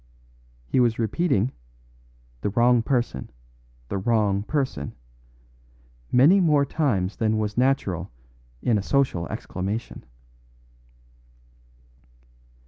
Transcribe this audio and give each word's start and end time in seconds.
He 0.65 0.79
was 0.79 0.97
repeating, 0.97 1.51
"The 2.41 2.49
wrong 2.49 2.81
person 2.81 3.29
the 3.87 3.99
wrong 3.99 4.41
person," 4.41 4.95
many 6.11 6.39
more 6.39 6.65
times 6.65 7.17
than 7.17 7.37
was 7.37 7.55
natural 7.55 8.09
in 8.63 8.79
a 8.79 8.81
social 8.81 9.27
exclamation. 9.27 10.03